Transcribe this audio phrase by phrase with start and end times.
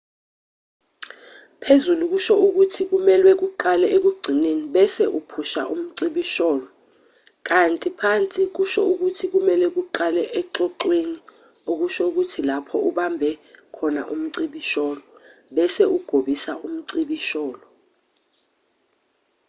[1.63, 6.67] phezulu kusho ukuthi kumelwe uqale ekugcineni bese uphusha umcibisholo
[7.47, 11.17] kanti phansi kusho ukuthi kumelwe uqale exoxweni
[11.71, 13.29] okusho ukuthi lapho ubambe
[13.75, 15.01] khona umcibisholo
[15.55, 17.63] bese ugobisa umcibisholo